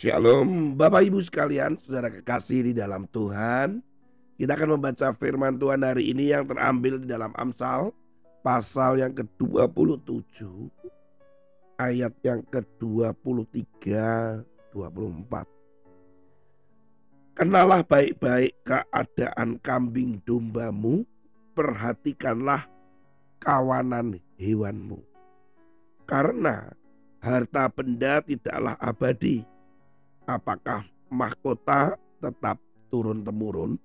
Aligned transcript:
Shalom 0.00 0.80
Bapak 0.80 1.04
Ibu 1.04 1.20
sekalian, 1.20 1.76
saudara 1.76 2.08
kekasih 2.08 2.64
di 2.64 2.72
dalam 2.72 3.04
Tuhan. 3.12 3.84
Kita 4.40 4.56
akan 4.56 4.80
membaca 4.80 5.12
firman 5.12 5.60
Tuhan 5.60 5.84
hari 5.84 6.08
ini 6.08 6.32
yang 6.32 6.48
terambil 6.48 6.96
di 6.96 7.04
dalam 7.04 7.36
Amsal 7.36 7.92
pasal 8.40 8.96
yang 8.96 9.12
ke-27 9.12 10.40
ayat 11.76 12.16
yang 12.24 12.40
ke-23 12.48 13.60
24. 14.72 17.36
Kenalah 17.36 17.84
baik-baik 17.84 18.56
keadaan 18.64 19.60
kambing 19.60 20.16
dombamu, 20.24 21.04
perhatikanlah 21.52 22.64
kawanan 23.36 24.16
hewanmu. 24.40 25.04
Karena 26.08 26.72
harta 27.20 27.68
benda 27.68 28.24
tidaklah 28.24 28.80
abadi, 28.80 29.44
apakah 30.28 30.84
mahkota 31.08 31.96
tetap 32.20 32.60
turun-temurun? 32.92 33.78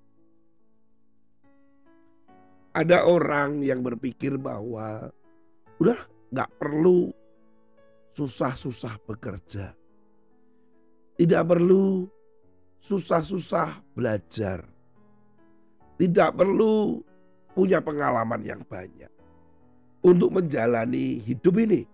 Ada 2.75 3.07
orang 3.07 3.63
yang 3.63 3.79
berpikir 3.79 4.35
bahwa 4.35 5.07
udah 5.79 5.99
nggak 6.31 6.51
perlu 6.59 7.11
susah-susah 8.15 8.99
bekerja. 9.07 9.71
Tidak 11.15 11.43
perlu 11.47 12.03
susah-susah 12.83 13.95
belajar. 13.95 14.67
Tidak 15.95 16.29
perlu 16.35 16.99
punya 17.55 17.79
pengalaman 17.79 18.43
yang 18.43 18.61
banyak 18.67 19.07
untuk 20.03 20.29
menjalani 20.35 21.23
hidup 21.23 21.55
ini. 21.57 21.87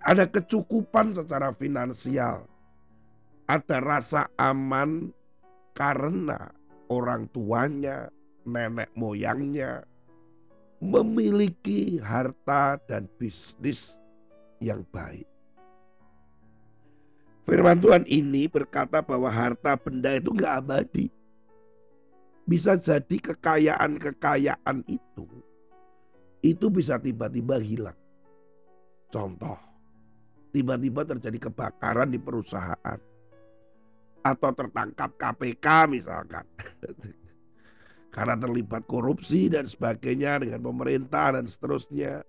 Ada 0.00 0.24
kecukupan 0.24 1.12
secara 1.12 1.52
finansial, 1.52 2.48
ada 3.48 3.80
rasa 3.80 4.28
aman 4.36 5.08
karena 5.72 6.52
orang 6.92 7.32
tuanya, 7.32 8.12
nenek 8.44 8.92
moyangnya 8.92 9.88
memiliki 10.78 11.96
harta 11.98 12.76
dan 12.84 13.08
bisnis 13.16 13.96
yang 14.60 14.84
baik. 14.92 15.26
Firman 17.48 17.80
Tuhan 17.80 18.04
ini 18.04 18.44
berkata 18.44 19.00
bahwa 19.00 19.32
harta 19.32 19.80
benda 19.80 20.12
itu 20.12 20.28
nggak 20.28 20.54
abadi. 20.60 21.08
Bisa 22.44 22.76
jadi 22.76 23.16
kekayaan-kekayaan 23.32 24.84
itu, 24.88 25.24
itu 26.44 26.66
bisa 26.68 27.00
tiba-tiba 27.00 27.60
hilang. 27.60 27.96
Contoh, 29.08 29.56
tiba-tiba 30.52 31.04
terjadi 31.04 31.48
kebakaran 31.48 32.08
di 32.08 32.20
perusahaan 32.20 33.00
atau 34.34 34.50
tertangkap 34.52 35.10
KPK 35.16 35.66
misalkan. 35.88 36.44
Karena 38.14 38.34
terlibat 38.34 38.88
korupsi 38.88 39.46
dan 39.52 39.68
sebagainya 39.68 40.42
dengan 40.42 40.60
pemerintah 40.64 41.38
dan 41.38 41.46
seterusnya. 41.46 42.24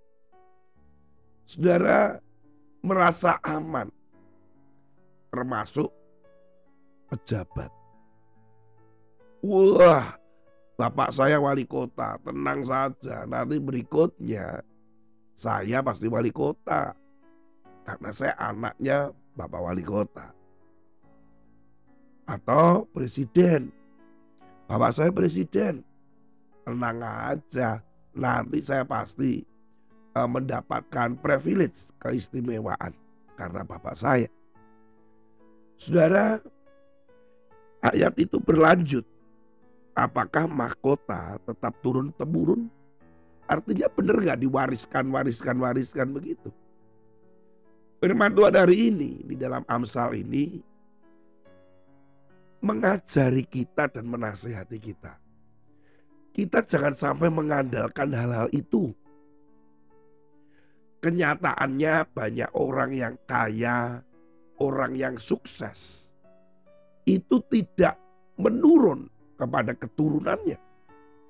Saudara 1.49 2.19
merasa 2.85 3.41
aman. 3.41 3.89
Termasuk 5.29 5.89
pejabat. 7.09 7.71
Wah, 9.39 10.19
bapak 10.75 11.09
saya 11.15 11.37
wali 11.39 11.63
kota, 11.63 12.17
tenang 12.21 12.65
saja. 12.65 13.23
Nanti 13.25 13.57
berikutnya 13.57 14.61
saya 15.37 15.79
pasti 15.85 16.05
wali 16.11 16.29
kota. 16.29 16.93
Karena 17.87 18.09
saya 18.13 18.35
anaknya 18.37 19.09
bapak 19.33 19.61
wali 19.63 19.81
kota 19.85 20.38
atau 22.29 22.85
presiden. 22.93 23.73
Bapak 24.69 24.93
saya 24.93 25.09
presiden. 25.09 25.81
Tenang 26.61 27.01
aja, 27.01 27.81
nanti 28.13 28.61
saya 28.61 28.85
pasti 28.85 29.41
uh, 30.13 30.29
mendapatkan 30.29 31.17
privilege, 31.17 31.89
keistimewaan 31.97 32.93
karena 33.33 33.65
bapak 33.65 33.97
saya. 33.97 34.29
Saudara, 35.81 36.37
ayat 37.81 38.13
itu 38.21 38.37
berlanjut. 38.37 39.01
Apakah 39.97 40.45
mahkota 40.45 41.41
tetap 41.43 41.73
turun 41.81 42.13
temurun? 42.13 42.69
Artinya 43.49 43.89
benar 43.89 44.21
nggak 44.21 44.39
diwariskan, 44.45 45.09
wariskan, 45.09 45.57
wariskan 45.57 46.13
begitu? 46.13 46.53
Firman 47.97 48.31
Tuhan 48.37 48.53
hari 48.53 48.93
ini 48.93 49.25
di 49.25 49.35
dalam 49.35 49.65
Amsal 49.65 50.13
ini 50.15 50.61
mengajari 52.59 53.47
kita 53.47 53.87
dan 53.87 54.05
menasehati 54.07 54.79
kita. 54.79 55.15
Kita 56.35 56.63
jangan 56.63 56.95
sampai 56.95 57.27
mengandalkan 57.31 58.11
hal-hal 58.15 58.47
itu. 58.51 58.93
Kenyataannya 60.99 62.11
banyak 62.11 62.51
orang 62.55 62.91
yang 62.91 63.15
kaya, 63.23 64.03
orang 64.59 64.95
yang 64.95 65.15
sukses. 65.15 66.11
Itu 67.07 67.39
tidak 67.47 67.95
menurun 68.35 69.07
kepada 69.39 69.71
keturunannya, 69.75 70.59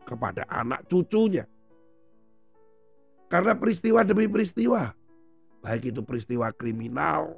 kepada 0.05 0.43
anak 0.49 0.89
cucunya. 0.89 1.45
Karena 3.29 3.53
peristiwa 3.53 4.01
demi 4.01 4.25
peristiwa, 4.25 4.89
baik 5.61 5.93
itu 5.93 6.01
peristiwa 6.01 6.49
kriminal 6.49 7.37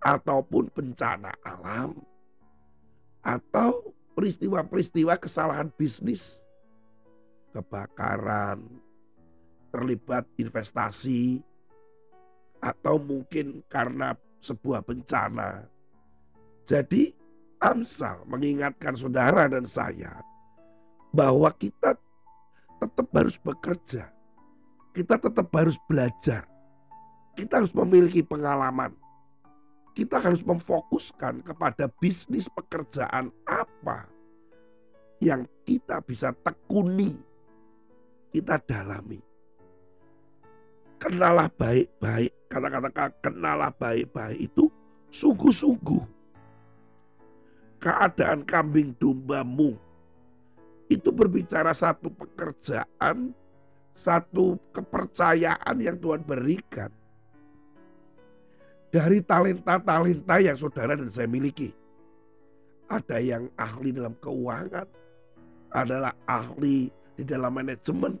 ataupun 0.00 0.72
bencana 0.72 1.36
alam, 1.44 1.92
atau 3.22 3.94
peristiwa-peristiwa 4.12 5.16
kesalahan 5.16 5.70
bisnis, 5.74 6.42
kebakaran, 7.54 8.60
terlibat 9.72 10.26
investasi, 10.36 11.40
atau 12.62 12.98
mungkin 12.98 13.62
karena 13.66 14.14
sebuah 14.42 14.82
bencana. 14.86 15.66
Jadi 16.66 17.14
Amsal 17.62 18.26
mengingatkan 18.26 18.98
saudara 18.98 19.46
dan 19.46 19.62
saya 19.66 20.18
bahwa 21.14 21.46
kita 21.54 21.94
tetap 22.82 23.06
harus 23.14 23.38
bekerja. 23.38 24.10
Kita 24.90 25.14
tetap 25.16 25.46
harus 25.54 25.78
belajar. 25.86 26.42
Kita 27.38 27.62
harus 27.62 27.72
memiliki 27.72 28.20
pengalaman 28.20 28.92
kita 29.92 30.16
harus 30.16 30.40
memfokuskan 30.40 31.44
kepada 31.44 31.88
bisnis 32.00 32.48
pekerjaan 32.48 33.28
apa 33.44 34.08
yang 35.20 35.44
kita 35.68 36.00
bisa 36.02 36.32
tekuni, 36.40 37.14
kita 38.32 38.56
dalami. 38.64 39.20
Kenalah 40.96 41.52
baik-baik, 41.52 42.32
kata-kata 42.48 43.04
kenalah 43.20 43.70
baik-baik 43.76 44.38
itu 44.48 44.72
sungguh-sungguh. 45.12 46.04
Keadaan 47.82 48.46
kambing 48.46 48.94
dombamu 48.96 49.74
itu 50.86 51.10
berbicara 51.10 51.74
satu 51.74 52.08
pekerjaan, 52.14 53.34
satu 53.92 54.56
kepercayaan 54.70 55.76
yang 55.82 55.98
Tuhan 55.98 56.22
berikan 56.22 57.01
dari 58.92 59.24
talenta-talenta 59.24 60.36
yang 60.36 60.54
saudara 60.60 60.92
dan 60.92 61.08
saya 61.08 61.24
miliki. 61.24 61.72
Ada 62.92 63.16
yang 63.24 63.48
ahli 63.56 63.88
dalam 63.88 64.12
keuangan, 64.20 64.84
adalah 65.72 66.12
ahli 66.28 66.92
di 67.16 67.24
dalam 67.24 67.56
manajemen, 67.56 68.20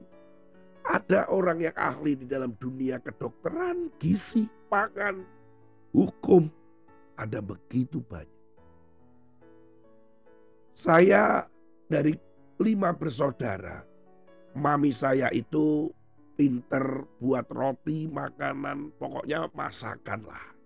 ada 0.88 1.28
orang 1.28 1.60
yang 1.60 1.76
ahli 1.76 2.16
di 2.16 2.24
dalam 2.24 2.56
dunia 2.56 2.96
kedokteran, 3.04 3.92
gizi, 4.00 4.48
pangan, 4.72 5.20
hukum, 5.92 6.48
ada 7.20 7.44
begitu 7.44 8.00
banyak. 8.08 8.40
Saya 10.72 11.44
dari 11.84 12.16
lima 12.56 12.96
bersaudara, 12.96 13.84
mami 14.56 14.88
saya 14.96 15.28
itu 15.36 15.92
pinter 16.32 17.04
buat 17.20 17.44
roti, 17.52 18.08
makanan, 18.08 18.96
pokoknya 18.96 19.52
masakan 19.52 20.24
lah. 20.24 20.61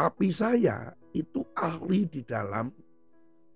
Papi 0.00 0.32
saya 0.32 0.96
itu 1.12 1.44
ahli 1.52 2.08
di 2.08 2.24
dalam 2.24 2.72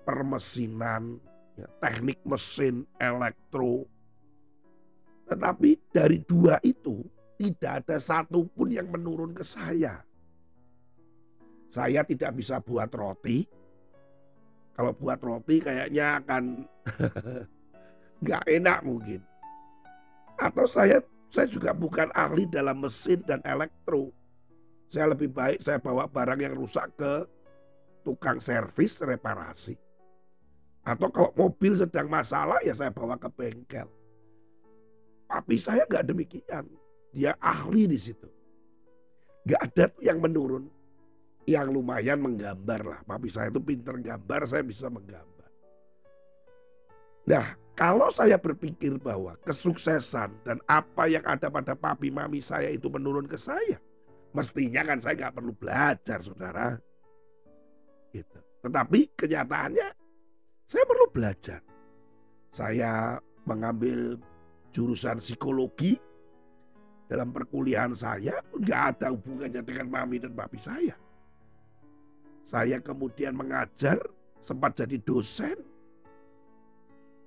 permesinan, 0.04 1.16
ya, 1.56 1.64
teknik 1.80 2.20
mesin, 2.28 2.84
elektro. 3.00 3.88
Tetapi 5.24 5.88
dari 5.88 6.20
dua 6.20 6.60
itu 6.60 7.00
tidak 7.40 7.88
ada 7.88 7.96
satupun 7.96 8.76
yang 8.76 8.92
menurun 8.92 9.32
ke 9.32 9.40
saya. 9.40 10.04
Saya 11.72 12.04
tidak 12.04 12.36
bisa 12.36 12.60
buat 12.60 12.92
roti. 12.92 13.48
Kalau 14.76 14.92
buat 14.92 15.24
roti 15.24 15.64
kayaknya 15.64 16.20
akan 16.20 16.68
nggak 18.20 18.44
enak 18.52 18.84
mungkin. 18.84 19.24
Atau 20.36 20.68
saya 20.68 21.00
saya 21.32 21.48
juga 21.48 21.72
bukan 21.72 22.12
ahli 22.12 22.44
dalam 22.44 22.84
mesin 22.84 23.24
dan 23.24 23.40
elektro. 23.48 24.12
Saya 24.88 25.10
lebih 25.10 25.32
baik 25.32 25.64
saya 25.64 25.80
bawa 25.80 26.06
barang 26.06 26.40
yang 26.40 26.54
rusak 26.54 26.92
ke 26.94 27.26
tukang 28.04 28.38
servis 28.38 29.00
reparasi. 29.00 29.74
Atau 30.84 31.08
kalau 31.08 31.32
mobil 31.32 31.72
sedang 31.74 32.06
masalah 32.12 32.60
ya 32.60 32.76
saya 32.76 32.92
bawa 32.92 33.16
ke 33.16 33.28
bengkel. 33.32 33.88
Tapi 35.24 35.56
saya 35.56 35.88
nggak 35.88 36.04
demikian. 36.12 36.68
Dia 37.14 37.32
ahli 37.40 37.88
di 37.88 37.96
situ. 37.96 38.28
Gak 39.44 39.60
ada 39.60 39.84
tuh 39.92 40.02
yang 40.04 40.18
menurun. 40.18 40.66
Yang 41.44 41.76
lumayan 41.76 42.18
menggambar 42.24 42.80
lah. 42.84 43.00
Papi 43.04 43.28
saya 43.28 43.52
itu 43.52 43.60
pinter 43.60 44.00
gambar, 44.00 44.48
saya 44.48 44.64
bisa 44.64 44.88
menggambar. 44.88 45.50
Nah, 47.28 47.56
kalau 47.76 48.08
saya 48.08 48.40
berpikir 48.40 48.96
bahwa 48.96 49.36
kesuksesan 49.44 50.32
dan 50.44 50.56
apa 50.64 51.04
yang 51.04 51.20
ada 51.28 51.52
pada 51.52 51.76
papi 51.76 52.08
mami 52.08 52.40
saya 52.40 52.72
itu 52.72 52.88
menurun 52.88 53.28
ke 53.28 53.36
saya. 53.36 53.76
Mestinya 54.34 54.82
kan 54.82 54.98
saya 54.98 55.14
nggak 55.14 55.34
perlu 55.38 55.52
belajar, 55.54 56.18
saudara. 56.18 56.74
Gitu. 58.10 58.38
Tetapi 58.66 59.00
kenyataannya 59.14 59.88
saya 60.66 60.84
perlu 60.84 61.06
belajar. 61.14 61.60
Saya 62.50 63.18
mengambil 63.46 64.18
jurusan 64.74 65.22
psikologi 65.22 65.94
dalam 67.06 67.30
perkuliahan 67.30 67.94
saya 67.94 68.42
nggak 68.58 68.82
ada 68.96 69.14
hubungannya 69.14 69.62
dengan 69.62 69.86
mami 69.86 70.18
dan 70.18 70.34
papi 70.34 70.58
saya. 70.58 70.96
Saya 72.44 72.82
kemudian 72.82 73.38
mengajar, 73.38 74.02
sempat 74.42 74.76
jadi 74.76 74.98
dosen. 75.00 75.56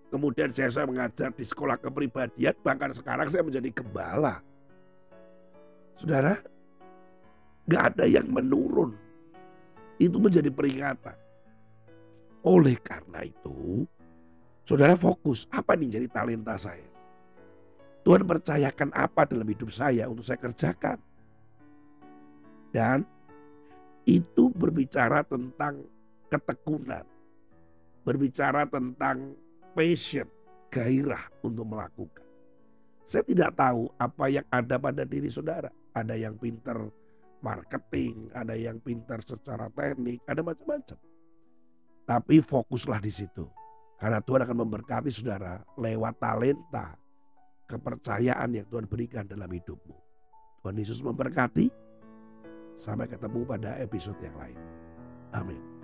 Kemudian 0.07 0.51
saya, 0.56 0.71
saya 0.71 0.86
mengajar 0.88 1.36
di 1.36 1.44
sekolah 1.44 1.75
kepribadian, 1.80 2.56
bahkan 2.63 2.95
sekarang 2.95 3.27
saya 3.27 3.44
menjadi 3.44 3.69
gembala. 3.75 4.39
Saudara, 6.00 6.39
nggak 7.67 7.83
ada 7.93 8.05
yang 8.07 8.27
menurun. 8.31 8.95
Itu 9.99 10.17
menjadi 10.17 10.47
peringatan. 10.47 11.17
Oleh 12.47 12.79
karena 12.79 13.27
itu, 13.27 13.83
saudara 14.63 14.95
fokus 14.95 15.45
apa 15.51 15.75
nih 15.75 15.99
jadi 15.99 16.07
talenta 16.07 16.55
saya. 16.55 16.87
Tuhan 18.07 18.23
percayakan 18.23 18.95
apa 18.95 19.27
dalam 19.27 19.43
hidup 19.43 19.67
saya 19.67 20.07
untuk 20.07 20.23
saya 20.23 20.39
kerjakan. 20.39 20.95
Dan 22.71 23.03
itu 24.07 24.47
berbicara 24.55 25.27
tentang 25.27 25.83
ketekunan. 26.31 27.03
Berbicara 28.07 28.63
tentang 28.63 29.35
passion, 29.75 30.23
gairah 30.71 31.27
untuk 31.43 31.67
melakukan. 31.67 32.23
Saya 33.03 33.27
tidak 33.27 33.59
tahu 33.59 33.91
apa 33.99 34.25
yang 34.31 34.47
ada 34.47 34.79
pada 34.79 35.03
diri 35.03 35.27
saudara. 35.27 35.67
Ada 35.91 36.15
yang 36.15 36.39
pinter 36.39 36.87
marketing, 37.41 38.31
ada 38.33 38.57
yang 38.57 38.81
pintar 38.81 39.21
secara 39.21 39.69
teknik, 39.73 40.21
ada 40.25 40.41
macam-macam. 40.41 40.97
Tapi 42.07 42.35
fokuslah 42.39 43.03
di 43.03 43.11
situ. 43.11 43.45
Karena 43.97 44.21
Tuhan 44.21 44.45
akan 44.45 44.57
memberkati 44.63 45.09
saudara 45.09 45.59
lewat 45.75 46.21
talenta, 46.21 46.95
kepercayaan 47.65 48.55
yang 48.55 48.65
Tuhan 48.69 48.85
berikan 48.85 49.25
dalam 49.25 49.49
hidupmu. 49.49 49.97
Tuhan 50.63 50.77
Yesus 50.77 51.01
memberkati. 51.03 51.89
Sampai 52.77 53.09
ketemu 53.09 53.41
pada 53.41 53.73
episode 53.81 54.21
yang 54.21 54.37
lain. 54.37 54.59
Amin. 55.33 55.76